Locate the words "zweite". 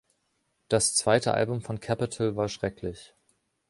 0.95-1.31